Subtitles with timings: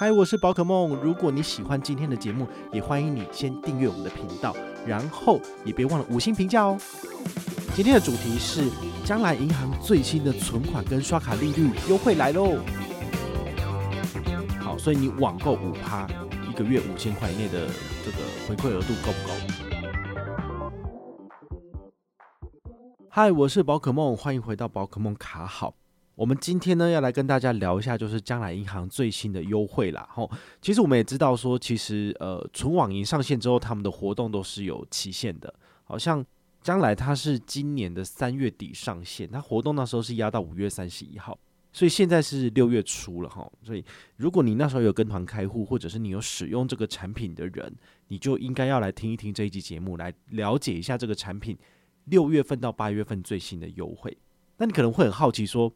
[0.00, 0.98] 嗨，我是宝可梦。
[1.02, 6.78] 如果你喜欢今天的节目，也欢迎你先订阅我们的频道，然后也别忘了五星评价哦。
[7.74, 8.70] 今天的主题是
[9.04, 12.56] 将来银行最新的存款跟刷卡利率优惠来喽。
[14.58, 16.08] 好，所以你网购五趴，
[16.48, 17.68] 一个月五千块以内的
[18.02, 18.16] 这个
[18.48, 19.34] 回馈额度够不够？
[23.10, 25.74] 嗨，我是宝可梦，欢迎回到宝可梦卡好。
[26.20, 30.06] 我们今天呢，要来跟大家聊一下，就是将来银行最新的优惠啦。
[30.12, 35.54] 吼，其实我们也知道说，其实呃，纯网银上线之后，他们的活动都是有期限的。
[35.84, 36.22] 好像
[36.62, 41.38] 将来它是今年的三月底上线，它活动那时候是压到五月三十一号，
[41.72, 43.50] 所以现在是六月初了哈。
[43.62, 43.82] 所以
[44.18, 47.74] 如果你那时候有跟团开户，或者是你有使用这个产品的人，
[48.08, 51.56] 你就应该要来听一听这一集节目，来了解一下这个产品
[52.04, 54.14] 六月份到八月份最新的优惠。
[54.58, 55.72] 那你可能会很好奇说，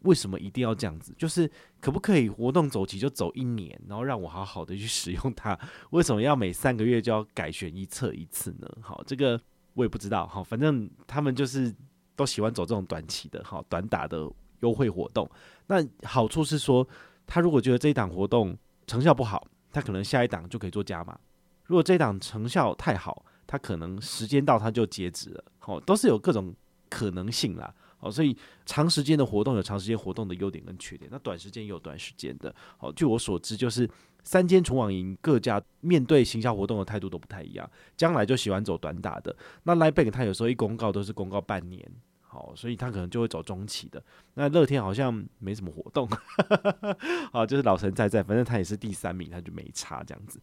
[0.00, 1.14] 为什么一定要这样子？
[1.18, 5.58] 就是可不可以活动走期就走一年，然后让我好好的去使用它？
[5.90, 8.68] 为什么要每三个月就要改选一次一次呢？
[8.80, 9.40] 好，这个
[9.74, 10.26] 我也不知道。
[10.26, 11.74] 好，反正他们就是
[12.14, 14.30] 都喜欢走这种短期的、好短打的
[14.60, 15.28] 优惠活动。
[15.66, 16.86] 那好处是说，
[17.26, 21.18] 他如果觉得这一档活动成效不好，他可能下一档就可以做加码。
[21.64, 25.44] 如果这一档成效太好，他可能时间到他就截止了。
[25.58, 26.54] 好，都是有各种
[26.88, 27.74] 可能性啦。
[27.98, 32.54] 好，所以长时间的活动有长时间活动的优点跟缺点，那短时间也有短时间的。
[32.76, 33.88] 好，据我所知，就是
[34.22, 37.68] 三间纯网银各家面对行销活动的态度都不太一样。
[37.96, 41.90] 将来就喜欢走短打的，那 LINE 他有时候一公告都是公告半年，
[42.20, 44.02] 好，所以他可能就会走中期的。
[44.34, 46.06] 那乐天好像没什么活动，
[47.32, 50.38] 好，就是老神在在，反正他也是第三名，他就没差这样子。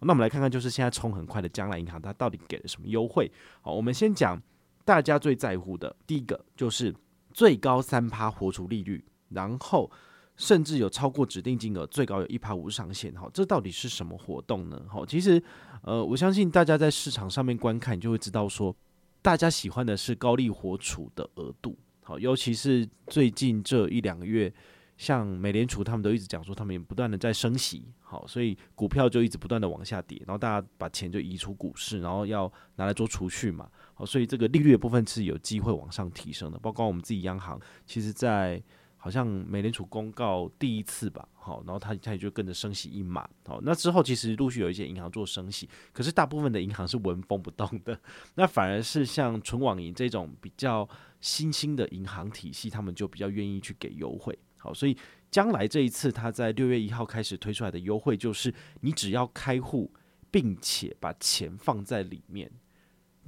[0.00, 3.30] 那我们来看看，就是现在冲很快的将来银行，它到底给了什么优惠？
[3.62, 4.42] 好，我们先讲。
[4.88, 6.94] 大家最在乎的第一个就是
[7.34, 9.90] 最高三趴活储利率，然后
[10.34, 13.14] 甚至有超过指定金额，最高有一趴无上限。
[13.14, 14.82] 好，这到底是什么活动呢？
[14.88, 15.42] 好，其实
[15.82, 18.74] 呃，我相信大家在市场上面观看，就会知道说，
[19.20, 21.76] 大家喜欢的是高利活储的额度。
[22.02, 24.50] 好，尤其是最近这一两个月，
[24.96, 27.84] 像美联储他们都一直讲说，他们也不断的在升息。
[28.00, 33.68] 好，所以股票就一直不断的往下跌，然后大家把钱就移出股市，然后要拿来做储蓄嘛。
[33.98, 38.62] 好，所以这个利率的部分是有机会往上提升的，包括我们自己央行，其实，在
[38.96, 47.98] 好像美联储公告第一次吧，好，然后它它也就跟着升息一码，好，那之后其实陆续有一些银行做升息，可是大部分的银行是纹风不动的，
[48.36, 50.88] 那反而是像纯网银这种比较
[51.20, 54.96] 新兴的银行体系，他们就比较愿意去给优惠，好，所以
[55.28, 59.92] 将来这一次它在六月一号开始推出来的优惠，就是你只要开户，
[60.30, 62.48] 并且把钱放在里面。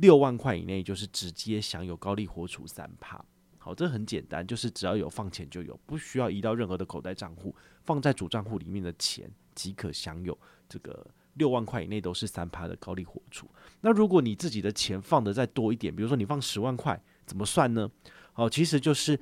[0.00, 3.22] 六万块以内就是直接享有高利活储三趴，
[3.59, 10.37] 好，这很简单，就是只要有放钱就有，不需要移到任何的口袋账户，放在主账户里面的钱即可享有
[10.69, 13.47] 这个六万块以内都是三趴的高利活储。
[13.83, 17.91] 那如果你自己的钱放得再多一点，比如说你放十万块，怎么算呢？
[18.32, 19.21] 好，其实就是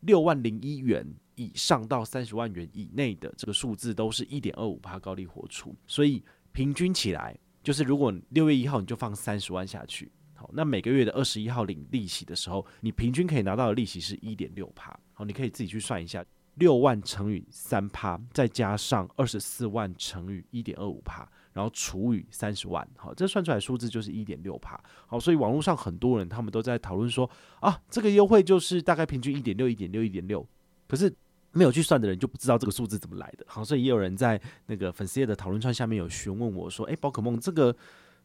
[0.00, 1.06] 六万零一元
[1.36, 7.38] 以上到三十万元以内的这个数字都是一点二五趴高利活储，所以平均起来。
[7.62, 30.46] 就是如果六月一号你就放三十万下去，好，那每个月的二十一号领利息的时候，你平均可以拿到的利息是一点六趴，好，你可以自己去算一下，六万乘以三趴，再加上二十四万乘以一点二五趴，然后除以三十万，好，这算出来数字就是一点六趴，好，所以网络上很多人他们都在讨论说，啊，这个优惠就是大概平均一点六、一点六、一点六，
[30.88, 31.14] 可是。
[31.52, 37.74] 没有去算的人就不知道这个数字怎么来的，好，所以也有人在那个粉丝页的讨论串下面有询问我说：“诶，宝可梦，这个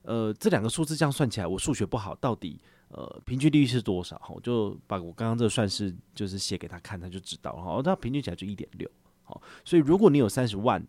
[0.04, 7.64] 呃这两个数字这样算起来，我数学不好，到底呃平均利率是多少？”好，我就把我刚刚这个算式就是写给他看，他就知道了。
[7.64, 8.90] 好，那平均起来就一点六。
[9.24, 10.86] 好，所以如果你有三十万，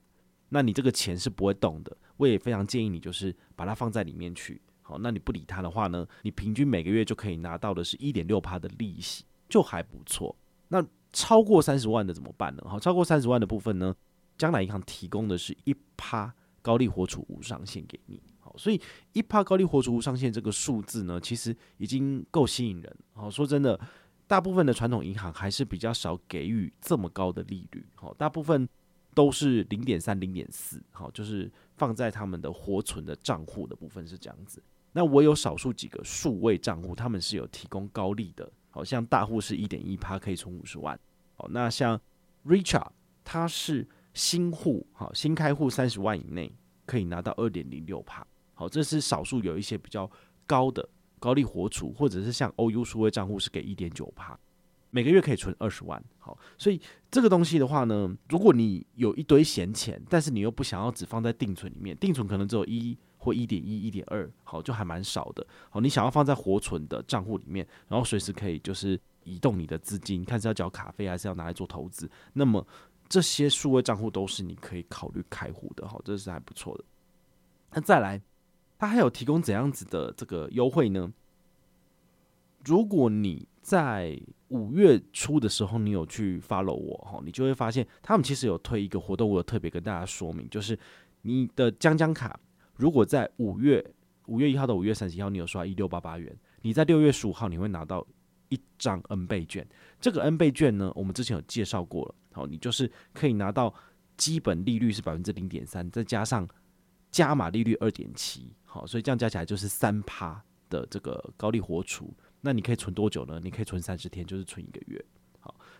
[0.50, 1.96] 那你这个钱是不会动的。
[2.18, 4.60] 我也非常建议你就是把它放在里面去。
[4.82, 10.36] 好，那你不理它的话呢，你平均每个月就可以拿到的是一点六趴的利息，就还不错。
[10.68, 10.84] 那
[11.16, 12.62] 超过三十万的怎么办呢？
[12.68, 13.96] 好，超过三十万的部分呢，
[14.36, 16.30] 将来银行提供的是一趴
[16.60, 18.20] 高利活储无上限给你。
[18.38, 18.78] 好，所以
[19.14, 22.96] 一趴高利活储无上限这个数字呢，其实已经够吸引人。
[23.14, 23.80] 好，说真的，
[24.26, 27.86] 大部分的传统银行还是比较少给予这么高的利率。
[27.94, 28.68] 好，大部分
[29.14, 34.62] 都是零点三、零点四，好，就是放在他们的活存的账户的部分是这样子。
[34.92, 41.00] 那我有少数几个数位账户，他们是有提供高利的，好像大户是一点一趴，可以存五十万。
[41.34, 41.98] 好，那像
[42.44, 42.88] Richard，
[43.24, 46.52] 它是新户，好，新开户三十万以内
[46.84, 48.26] 可以拿到二点零六趴。
[48.52, 50.10] 好，这是少数有一些比较
[50.46, 50.86] 高的
[51.18, 54.38] 高利活储，或者是像 OU 数位账户是给一点九趴。
[54.90, 56.78] 每个月可以存二十万，好，所以
[57.10, 62.94] 这个东西的话呢，如果你有一堆闲钱，但是你又不想要只放在定存里面，定存可能只有一
[63.26, 72.64] 或一点一、一点二，好，就还蛮少的，好，你想要放在活存的账户里面，然后随时可以就是移动你的资金，看是要缴卡费还是要拿来做投资，那么
[73.08, 76.84] 这些数位账户都是你可以考虑开户的，好，这是还不错的。
[77.72, 78.22] 那再来，
[78.78, 81.12] 它还有提供怎样子的这个优惠呢？
[82.64, 90.78] 如果你在五月初的时候，你有去 follow 我哈，你就会发现他们其实有推一个活动，我有特别跟大家说明，就是
[91.22, 92.38] 你的将将卡，
[92.76, 93.84] 如果在五月
[94.26, 98.06] 五月一号到五月三十一号，你有刷一六八八元，你在六月十五号你会拿到
[98.48, 99.66] 一张 N 倍券。
[100.00, 103.72] 这个 N 倍券呢，我们之前有介绍过了，好，你就是可以拿到
[104.16, 106.48] 基本利率是百分之零点三，再加上
[107.10, 112.12] 加码利率二点七，好，所以这样加起来就是三趴的这个高利活储。
[112.40, 113.40] 那你可以存多久呢？
[113.42, 115.04] 你可以存三十天，就是存一个月。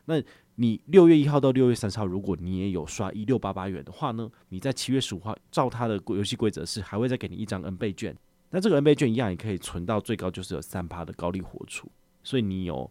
[0.06, 0.22] 那
[0.54, 8.16] 你六月一号到六月三十号，如果你也有刷一六八八元的话呢，你在七月十五号，照它的游戏规则是还会再给你一张 N 倍券。
[8.48, 11.90] 那这个 N 倍券一样也可以存到最高就是有三趴的高利活储。
[12.22, 12.90] 所以你有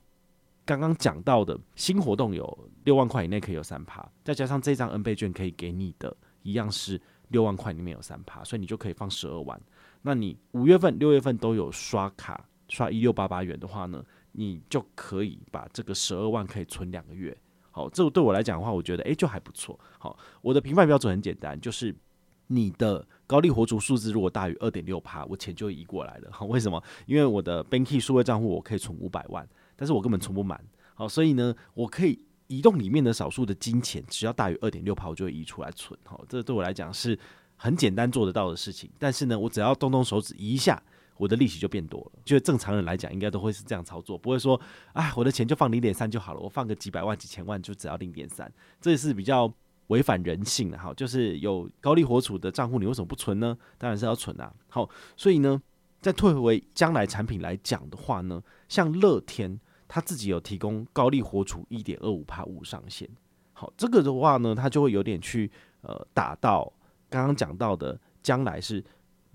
[0.66, 9.60] 刚刚讲到的新活动有六万块以内可以有三趴，再加上这张 N 倍券可以给你的一样是六万块里面有三趴，所以你就可以放十二万。
[10.02, 12.46] 那你五月份、六月份都有刷卡。
[12.68, 14.04] 刷一六八八元的话呢，
[14.38, 17.36] 你就可以把这个十二万可以存两个月。
[17.72, 19.78] 好，这对我来讲的话，我觉得诶、就还不错。
[20.00, 21.94] 好，我的评判标准很简单，就是
[22.48, 26.30] 你的高利活储数字如果大于二点六趴，我钱就移过来了。
[26.32, 26.82] 好，为什么？
[27.06, 30.64] 因为我的 Banky 数位账户我可以存五百万，但是我根本存不满。
[30.94, 32.18] 好，所以呢，我可以
[32.48, 36.00] 移动里面的少数的金钱，只要大于二点六趴，我就会移出来存。
[36.06, 37.18] 好，这对我来讲是
[37.58, 38.90] 很简单做得到的事情。
[38.98, 40.82] 但是呢，我只要动动手指移一下。
[41.18, 44.60] 我的利息就变多了，就正常人来讲，应该都会是这样操作，不会说，
[44.94, 48.52] 哎，我的钱就放零点三就好了，我放个几百万、几千万就只要零点三，
[48.82, 49.50] 这是比较
[49.88, 50.94] 违反人性的哈。
[50.94, 53.58] 就是有高利活储的账户，你为什么不存呢？
[53.78, 54.54] 当然是要存啊。
[54.68, 55.62] 好，所以呢，
[56.02, 59.58] 在退回将来产品来讲的话呢，像乐天
[59.88, 63.10] 他自己有提供高利活储一点二五趴无上限。
[63.54, 66.70] 好，这个的话呢，它就会有点去呃打到
[67.10, 68.84] 刚刚讲到的将来是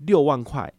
[0.05, 0.71] 六万块。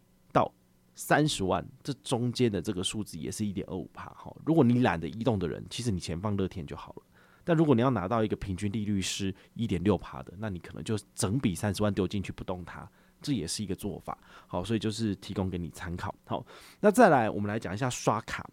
[0.94, 4.34] 三十万，这中间的这个数字也是一点二五趴哈。
[4.44, 7.02] 如果你懒得移动的人，其实你钱放乐天就好了。
[7.44, 12.88] 但如果你要拿到一个平均利率是一点六趴的，那你可能就整笔三十万丢进去不动它，
[13.20, 14.16] 这也是一个做法。
[14.46, 16.14] 好，所以就是提供给你参考。
[16.24, 16.46] 好，
[16.80, 18.48] 那再来我们来讲一下刷卡。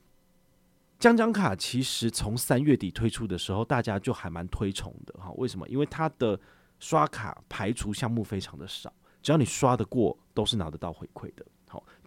[0.98, 5.32] 将将卡其实从三月底推出的时候，大家就还蛮推崇的哈。
[5.38, 5.68] 为什么？
[5.70, 6.40] 因为它的
[6.80, 8.92] 刷卡排除项目非常的少，
[9.22, 11.46] 只要你刷得过，都是拿得到回馈的。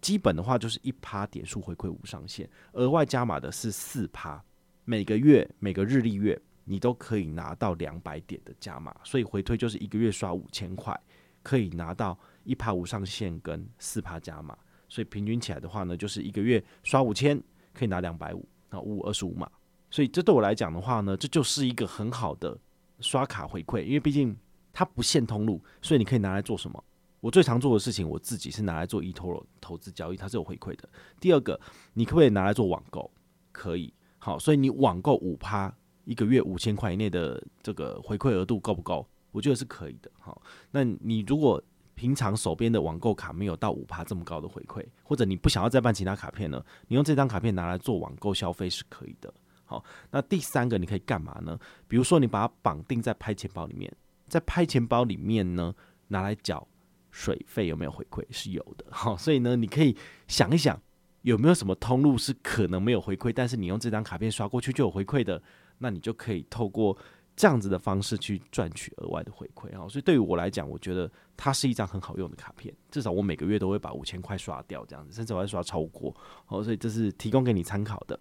[0.03, 4.43] 基本的话就是一趴点数回馈无上限，额外加码的是四趴，
[4.83, 10.93] 每个月每个日历月你都可以拿到两百点的加码，所以回推就是一个月刷五千块，
[11.41, 14.57] 可以拿到一趴无上限跟四趴加码，
[14.89, 17.41] 所以平均起来的话呢，就是一个月刷五千
[17.73, 19.49] 可以拿两百五，啊五五二十五码，
[19.89, 22.59] 所以这对我来讲的话呢，这就是一个很好的
[22.99, 24.35] 刷卡回馈，因为毕竟
[24.73, 26.83] 它不限通路，所以你可以拿来做什么？
[27.23, 30.89] 我最常做的事情，我自己是拿来做 eToro 投资交易，它是有回馈的。
[31.21, 31.57] 第二个，
[31.93, 33.09] 你可不可以拿来做网购？
[33.53, 33.93] 可以。
[34.17, 39.07] 好，所以你网购五趴，一个月五千块以内的这个回馈额度够不够？
[39.31, 40.11] 我觉得是可以的。
[40.19, 41.63] 好，那你如果
[41.95, 46.61] 平常手边的网购卡没有到五趴这么高的回馈，或者你不想要再办其他卡片呢？
[46.89, 49.33] 你用这张卡片拿来做网购消费是可以的。
[49.63, 51.57] 好，那第三个你可以干嘛呢？
[51.87, 53.89] 比如说你把它绑定在拍钱包里面，
[54.27, 55.73] 在拍钱包里面呢
[56.09, 56.67] 拿来缴。
[57.13, 58.25] 水费有没有回馈？
[58.31, 59.95] 是有的，好，所以呢，你可以
[60.27, 60.81] 想一想，
[61.21, 65.39] 有没有什么通路是可能没有回馈，但是你用这张卡片刷过去就有回馈的，
[65.77, 66.97] 那你就可以透过
[67.35, 69.87] 这样子的方式去赚取额外的回馈啊。
[69.87, 76.15] 所以对于我来讲，我觉得它是一张很好用的卡片，至少我每个月都会把五千块刷掉，这样子，甚至我还刷超过，
[76.45, 78.19] 好，所以这是提供给你参考的。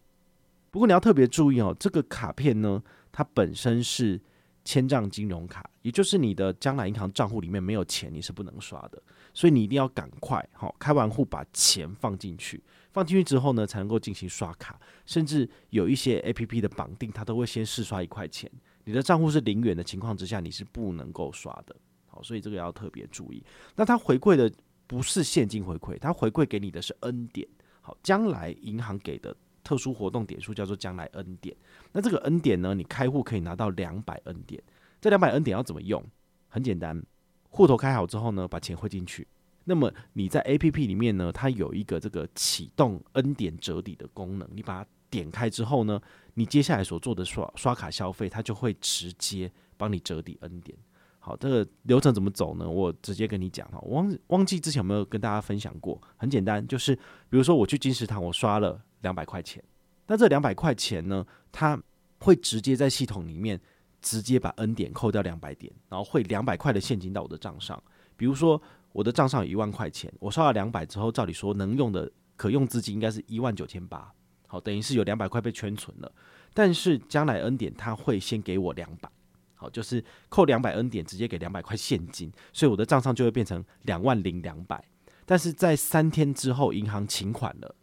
[0.71, 4.21] 不过你要特别注意哦，这个卡片呢，它本身是。
[4.65, 9.03] 千账金融卡，也就是你的将来银行账户里面没有钱，你是不能刷的，
[9.35, 18.51] 所以你一定要赶快好开完户把钱放进去，放进去之后呢，才能够进行刷卡，甚至有一些 APP 的绑定，它都会先试刷一块钱，
[18.85, 21.75] 你的账户是零元的情况之下，你是不能够刷的。
[22.07, 23.43] 好，所以这个要特别注意。
[23.75, 24.53] 那它回馈的
[24.87, 27.49] 不是现金回馈，它回馈给你的是 N 点。
[27.81, 31.57] 好，将来银行给的特殊活动点数叫做将来 N 点。
[31.93, 34.63] 那这个 N 点呢，你开户可以拿到两百 N 点。
[35.01, 36.05] 这两百 N 点要怎么用？
[36.49, 37.03] 很简单，
[37.49, 39.27] 户头开好之后呢，把钱汇进去。
[39.65, 46.01] 那么你在 APP 里面呢，它有一个这个启动 N 点折抵的功能，你把它点开之后呢，
[46.35, 50.77] 你接下来所做的刷刷卡消费，它就会直接帮你折抵 N 点。
[51.21, 52.69] 好，这个流程怎么走呢？
[52.69, 56.01] 我直接跟你讲哈，忘忘记之前有没有跟大家分享过？
[56.17, 56.97] 很简单，就是
[57.31, 59.63] 比如说我去金石堂，我刷了两百块钱，
[60.07, 61.81] 那这两百块钱呢，它
[62.19, 63.61] 会直接在系统里面
[64.01, 67.81] 直接把 N 点扣掉两百点，然后汇两百块的现金到我的账上，
[68.17, 68.61] 比如说。
[68.95, 74.13] 我的账上有一万块钱，我刷了两百之后，照理说能用的可用资金应该是一万九千八，
[74.47, 76.13] 好，等于是有两百块被圈存了。
[76.53, 79.09] 但是将来 N 点他会先给我两百，
[79.55, 84.85] 好，就是扣两百 N 点，直接给两百块现金，所以我的账上就会变成两万零两百。
[85.25, 87.75] 但是在三天之后银行请款了，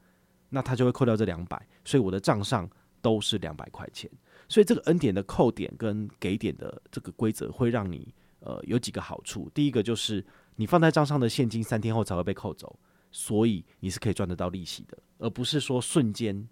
[0.49, 2.69] 那他就会扣掉这两百，所以我的账上
[3.01, 4.09] 都是两百块钱。
[4.47, 10.25] 所以这个 N 点的扣点跟给点的这个规则会让你呃有几个好处，第一个就是。
[10.55, 12.77] 你放在账上的现金三天后才会被扣走，
[13.11, 16.45] 所以你是可以赚得到利息的，而不是说瞬间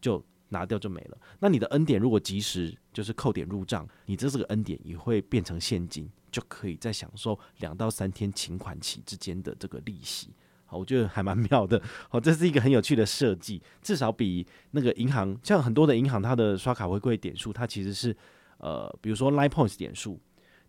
[0.00, 1.18] 就拿掉就没了。
[1.38, 10.30] 那你的 N 点如果及时就是扣点入账，你这这个 N 点也会变成现金，就可以再享受两到三天请款期之间的这个利息。
[10.78, 11.80] 我觉得还蛮妙的。
[12.08, 18.16] 好，这是一个很有趣的设计，至少比那个银行，像很多的银行，它的刷卡回馈点数，它其实是
[18.58, 20.20] 呃，比如说 Line Points 点数，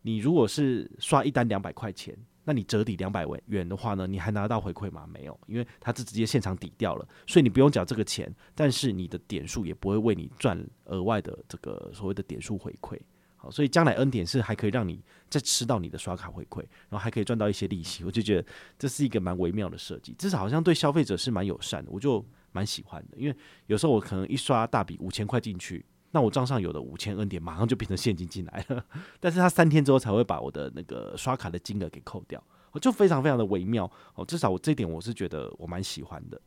[0.02, 2.18] 你如果是刷一单两百块钱。
[2.44, 5.06] 那你折抵两百元的话呢，你还拿到回馈吗？
[5.14, 12.98] 没有，因为它是直接现场抵掉了，所以你不用缴这个钱，但是你的点数也不会为你赚额外的这个所谓的点数回馈。
[13.42, 18.04] 好，所以将来 N 点是还可以让你再吃到你的刷卡回馈，然后还可以赚到一些利息。
[18.04, 23.18] 我就觉得这是一个蛮微妙的设计，至少好像对消费者是蛮友善的，我就蛮喜欢的。
[23.18, 25.84] 因为有时候我可能一刷大笔五千块进去。
[26.14, 28.86] 那我账上有的五千 N 点马上就变成现金进来了，
[29.20, 32.44] 但是他三天之后才会把我的那个刷卡的金额给扣掉，
[32.74, 34.26] 我就非常非常的微妙哦。
[34.26, 36.40] 至少我这点我是觉得我蛮喜欢的。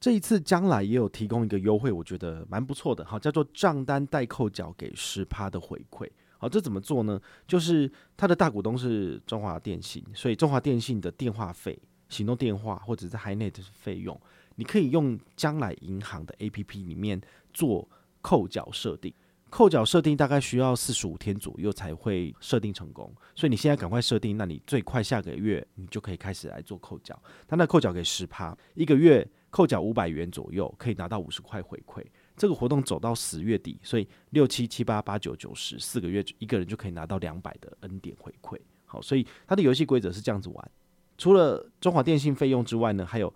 [0.00, 6.08] 这一次将来也有提供一个优惠，我觉得蛮不错的，好，叫做账单代扣缴给十趴的回馈。
[6.38, 7.20] 好，这怎么做呢？
[7.46, 11.78] 就是他的大股东是中华电信，所以中华电信的电话费、
[12.08, 14.20] 行动电话或者是 HiNet 的费用，
[14.56, 17.20] 你可以用将来银行的 APP 里面
[17.52, 17.88] 做。
[18.20, 19.14] 扣缴设定，
[19.48, 27.18] 扣缴设定大概需要四十五天左右才会设定成功，所以你现在赶快设定，那你最快下个月你就可以开始来做扣缴。
[27.46, 32.04] 他那扣缴给十趴，一个月扣缴五百元左右，可以拿到五十块回馈。
[32.36, 38.58] 这个活动走到十月底，所以六七七八八九九十四个月，一个人就可以拿到两百的 N 点回馈。
[38.84, 40.70] 好，所以它的游戏规则是这样子玩。
[41.16, 43.34] 除了中华电信费用之外呢，还有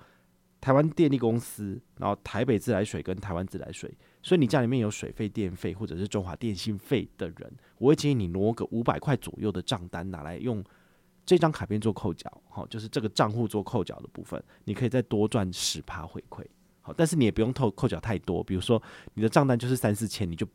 [0.61, 3.92] 台湾电力公司，然后台北自来水跟台湾自来水。
[4.23, 10.62] 所以你家里面有水费、电费或者是中华电信费的人，我会建议你挪个五百块左右的账单拿来用
[11.24, 16.44] 这张卡片做扣缴，好，就是这个账户做扣缴的部分，你可以再多赚十趴回馈，
[16.80, 18.82] 好，但是你也不用扣扣缴太多，比如说
[19.14, 20.46] 你的账单就是三四千，你就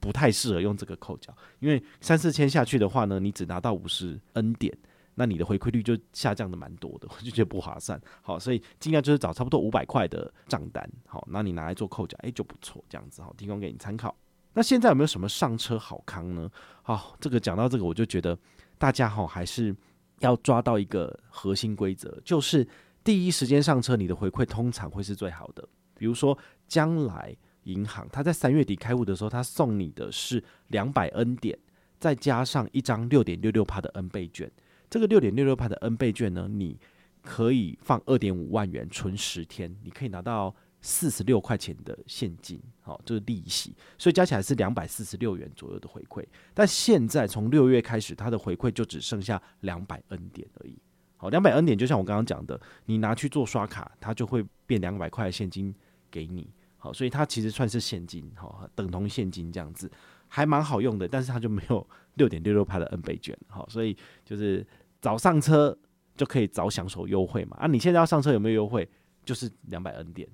[0.00, 4.76] 不太适合用这个扣缴，因为三四千下去的话呢，你只拿到五十 N 点。
[5.14, 8.00] 那你的回馈率就下降的蛮多的， 我就觉得不划算。
[8.22, 14.16] 好，所以尽量就是找差不多五百块的账单，好，那你拿来做扣缴，诶、就不错，这样子好，提供给你参考。
[14.54, 16.50] 那现在有没有什么上车好康呢？
[16.82, 18.34] 好，这个讲到这个，我就觉得
[18.78, 19.76] 大家哈还是
[20.22, 22.66] 要抓到一个核心规则，就是
[23.04, 25.68] 第一时间上车，你的回馈通常会是最好的。
[25.94, 26.36] 比如说，
[26.66, 31.56] 将来银行它在三月底开户的时候，它送你的是两百 N 点，
[32.00, 34.50] 再加上一张六点六六趴的 N 倍券。
[34.88, 36.78] 这个六点六六趴的 N 倍券呢，你
[37.22, 46.22] 可以放二点五万元存十天，你可以拿到四十六块钱的现金，好，这是利息，所以加起来是两百四十六元左右的回馈。
[46.52, 50.76] 但现在从六月开始，它的回馈就只剩下两百 N 点而已。
[51.16, 55.74] 好，两百 N 点就像我刚刚讲的，你拿去做刷卡，它就会变两百块现金
[56.10, 56.50] 给你。
[56.76, 59.90] 好，所以它其实算是现金，好，等同现金这样子，
[60.28, 61.08] 还蛮好用的。
[61.08, 64.66] 但是它就没有六点六六趴的 N 倍券，好，所以就是。
[65.02, 65.76] 早上车
[66.16, 67.56] 就可以早享受优惠嘛？
[67.56, 68.88] 啊，你现在要上车有没有优惠？
[69.24, 70.28] 就是两百 N 点。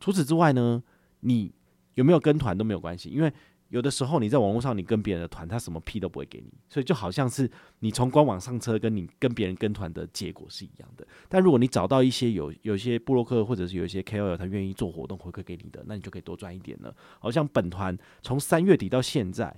[0.00, 0.82] 除此之外呢，
[1.20, 1.52] 你
[1.94, 3.32] 有没有跟团都没有关系，因为
[3.68, 11.06] 有的时候你在网络上你跟别人的团，他什么屁都不会给你，所以就好像是你从官网上车，跟你跟别人跟团的结果是一样的。
[11.28, 16.92] 但如果你找到一些有有一些布洛克或者是有一些 KOL，他愿意做活动回馈给你的，那你就可以多赚一点了。
[17.18, 19.54] 好像本团从三月底到现在。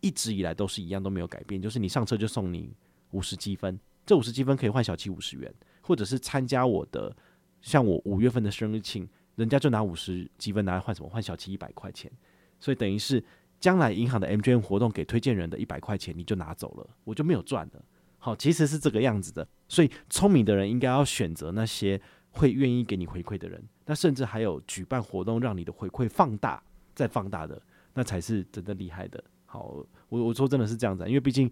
[0.00, 2.72] 一直以来都是一样，都没有改变，就是你上车就送你
[3.10, 7.16] 五十积分，这五十积分可以换小七五十元，或者是参加我的，
[7.60, 9.08] 像我五月份的生日庆，
[9.38, 11.08] 人家就拿五十积分拿来换什么？
[11.08, 12.10] 换小七一百块钱，
[12.58, 13.24] 所以等于是
[13.60, 17.84] 将来银行的 MGM 活动给推荐人的一百块钱你就拿走了，我就没有赚了。
[18.18, 22.00] 好，其实是这个样子的，所以聪明的人应该要选择那些
[22.32, 26.60] 会愿意给你回馈的人，那甚至还有举办活动让你的回馈放大
[26.96, 27.62] 再放大的，
[27.94, 29.22] 那才是真的厉害的。
[29.46, 31.48] 好，我我说真的是这样子，因为毕竟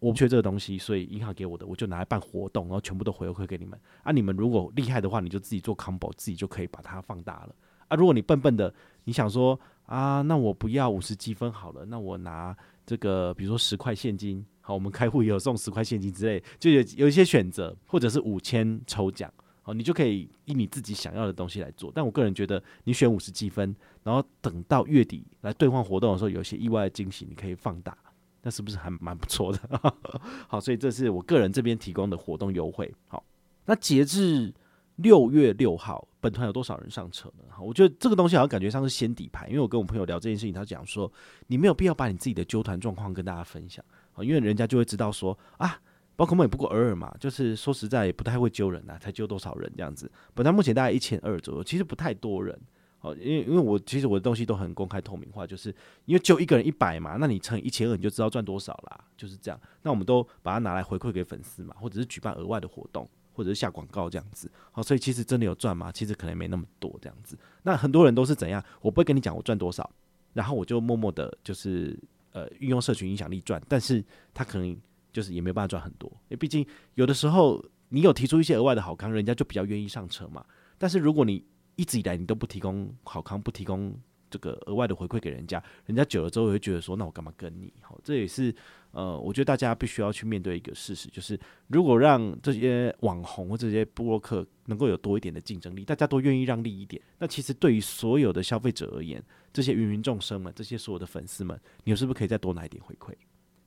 [0.00, 3.78] 我不缺这个东西，所以银行给我的我就拿来办活动，然后全部都回馈给你们。
[4.02, 7.54] 啊，你们如果厉害的话，你就自己做 combo，自己就可以把它放大了。
[7.88, 19.32] 啊，如果你笨笨的，你想说啊，那我不要五十积分好了，那我拿这个，比如说十块现金，好，我们开户也有送十块现金之类，就有有一些选择，或者是五千抽奖。
[19.62, 27.94] 好，你就可以以你自己想要的东西来做，但我个人觉得，你选五十积分，然后等到月底来兑换活动的时候，有些意外的惊喜，你可以放大，
[28.42, 29.58] 那是不是还蛮不错的？
[30.48, 32.92] 好，所以这是我个人这边提供的活动优惠。
[33.08, 33.24] 好，
[33.66, 34.52] 那截至
[34.96, 37.44] 六月六号，本团有多少人上车呢？
[37.60, 41.10] 我觉得这个东西好像感觉上是先底牌，因为我跟我朋友聊这件事情，他讲说，
[41.46, 43.84] 你没有必要把你自己的揪团状况跟大家分享，
[44.18, 45.80] 因为人家就会知道说啊。
[46.16, 50.12] 宝可梦也不过尔尔嘛，就是说实在也不太会揪人呐、啊，才揪多少人这样子。
[50.34, 52.60] 本来目前大概一千二左右，其实不太多人。
[53.00, 59.60] 哦，因为因为我其实我的东西都很公开透明化，就是因为就一个人一百嘛，那你乘一千二你就知道赚多少啦，就是这样。
[59.82, 64.50] 那我们都把它拿来回馈给粉丝嘛，或者是举办额外的活动，或者是下广告这样子。
[64.72, 65.90] 好，所以其实真的有赚吗？
[65.90, 67.38] 其实可能没那么多这样子。
[67.62, 68.62] 那很多人都是怎样？
[68.80, 69.90] 我不会跟你讲我赚多少，
[70.32, 71.98] 然后我就默默的，就是
[72.32, 74.04] 呃运用社群影响力赚，但是
[74.34, 74.76] 他可能。
[75.12, 76.64] 就是也没办法赚很多，因为毕竟
[76.94, 80.46] 有的时候你有提出一些额外的好康，人家就比较愿意上车嘛。
[80.78, 81.44] 但是如果你
[81.80, 87.72] 一直以来你都不提供好康，不提供这个额外的回馈给人家，人家久了之后会觉得说，那我干嘛跟你？
[87.80, 88.54] 好，这也是
[88.90, 103.14] 呃，我觉得大家必须要去面对一个事实，就是如果让这些网红或这些播客能够有多一点的竞争力，大家都愿意让利一点，那其实对于所有的消费者而言，这些芸芸众生们，这些所有的粉丝们，你是不是可以再多拿一点回馈？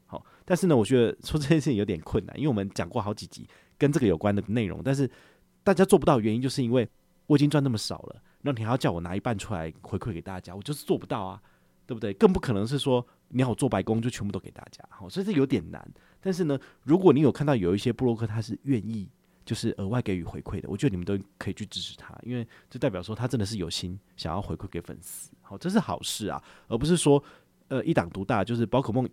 [0.05, 3.47] 好但是呢，我觉得说这件事情有点困难，因为我们讲过好几集
[3.79, 5.09] 跟这个有关的内容，但是
[5.63, 6.87] 大家做不到原因，就是因为
[7.27, 11.41] 我已经赚那么少了，那你还要叫我拿一半出来回馈给大家，我就是做不到啊，
[11.85, 12.13] 对不对？
[12.13, 15.87] 更不可能是说你要我做白工就全部都给大家，好，所以这有点难。
[16.19, 19.09] 但是呢，如果你有看到有一些布洛克他是愿意
[19.45, 27.23] 就是额外给予回馈的，我觉得你们都可以去支持他，因为这代表说他真的是有心想要回馈给粉丝，好，这是好事啊，而不是说
[27.67, 29.09] 呃一党独大，就是宝可梦。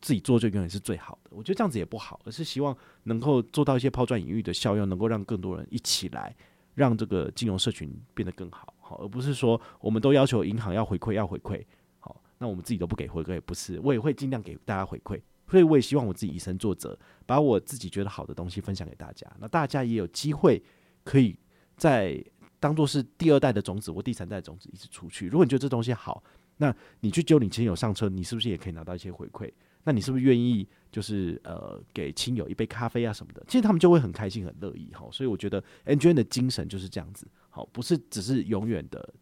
[0.00, 6.32] 自己做就永远是最好的，我觉得这样子也不好，而是希望能够做到一些抛砖引玉的效用，能够让更多人一起来，
[6.78, 11.62] 让这个金融社群变得更好，好，而不是说我们都要求银行要回馈要回馈，
[11.98, 20.62] 好，那我们自己都不给回馈，不是，我也会尽量给大家回馈，所以我也希望我自己以身作则，把我自己觉得好的东西分享给大家，那大家也有机会
[21.02, 21.36] 可以
[21.76, 22.24] 在
[22.60, 25.26] 当做是第二代的种子或第三代的种子一直出去。
[25.26, 26.22] 如果你觉得这东西好，
[26.56, 29.52] 那你去揪你亲友上车，你是不是也可以拿到一些回馈？
[29.88, 33.42] 那你是不是愿意就是呃给亲友一杯咖啡啊什么的？
[33.48, 35.08] 其实他们就会很开心很乐意哈。
[35.10, 39.14] 所以我觉得 NGN 的精神就是这样子，好，不是只是永远的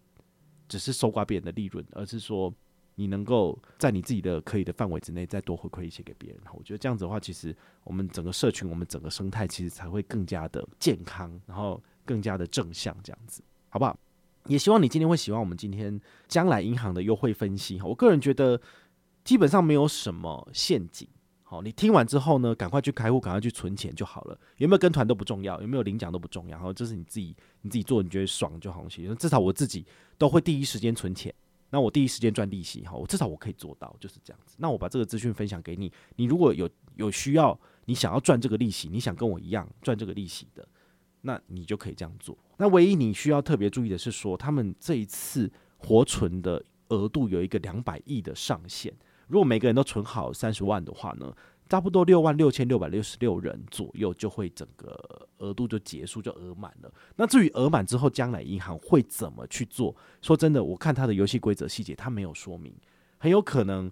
[0.66, 2.52] 只是收刮别人的利润，而是说
[2.96, 6.40] 你能够在你自己的可以的范围之内再多回馈一些给别人。
[6.52, 13.96] 我觉得这样子的话，其实我们整个社群，我们整个生态其实才会更加的健康，然后更加的正向，这样子，好不好？
[14.48, 17.86] 也希望你今天会喜欢我们今天将来银行的优惠分析哈。
[17.86, 18.60] 我个人觉得。
[19.26, 21.06] 基本上没有什么陷阱，
[21.42, 24.38] 好，你听完之后呢，赶快去开户，赶快去存钱就好了。
[24.58, 28.86] 有没有跟团都不重要，有没有领奖都不重要，然后这是你自己你自己做，你觉得爽就好。
[28.88, 29.84] 其实至少我自己
[30.16, 31.34] 都会第一时间存钱，
[31.70, 34.54] 那我第一时间赚利息，哈，我至少我可以做到，就是这样子。
[34.60, 40.66] 那我把这个资讯分享给你，你如果有有需要，你想要赚这个利息，你想跟我一样赚这个利息的，
[41.22, 42.38] 那你就可以这样做。
[42.58, 48.94] 那唯一你需要特别注意的是说，他们这一次活存的额度有一个两百亿的上限。
[49.26, 51.34] 如果每个人都存好三十万的话呢，
[51.68, 56.92] 差不多六万六千六百六十六人左右就会整个额度就结束，就额满了。
[57.16, 59.94] 那至于额满之后，将来银行会怎么去做？
[60.22, 62.72] 说真的，我看他的游戏规则细节，他没有说明，
[63.18, 63.90] 很有可能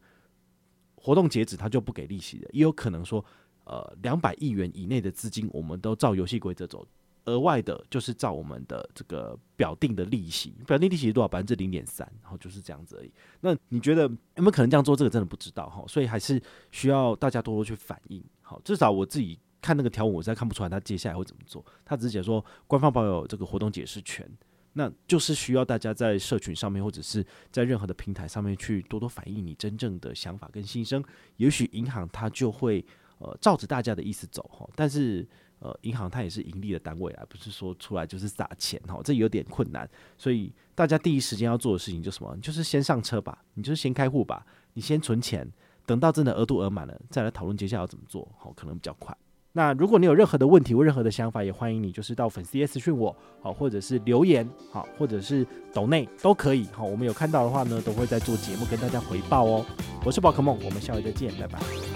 [0.95, 3.25] 活动截止他就不给利息了，也有可能说，
[3.65, 6.87] 呃，两百亿元以内的资金，我们都照游戏规则走。
[7.25, 11.29] 额外的，就是照我们的这个表定的利息，表定利息是多少？
[11.29, 13.13] 百分之零点三，然后就是这样子而已。
[13.41, 14.95] 那你觉得有没有可能这样做？
[14.95, 18.23] 这个真的不知道哈，所以还是需要大家多多去反映。
[18.43, 21.65] 好，至少我自己看那个条文，我实在看不出来他接下来会怎么做。
[21.85, 24.31] 他只是写说官方保有这个活动解释权，
[24.75, 31.03] 那就是需要大家在社群上面或者是在任何的平台上面去多多反映你真正的想法跟心声，
[31.39, 32.85] 也许银行它就会
[33.19, 35.27] 呃照着大家的意思走哈，但是
[35.65, 42.37] 呃银行它也是盈利的单位啊，不是说出来就是撒钱哈，这有点困难，所以大家第一时间要做的事情就什么？
[42.43, 45.51] 就是先上车吧，你就是先开户吧，你先存钱，
[45.87, 49.17] 等到真的额度额满了再来讨论接下来要怎么做，好，可能比较快。
[49.57, 59.65] 那如果你有任何的问题或任何的想法，也欢迎你就是到粉丝页私讯我，好，或者是留言，好，或者是抖内都可以，好，我们有看到的话呢，都会在做节目跟大家回报哦。
[60.05, 61.94] 我是宝可梦，我们下回再见，拜拜。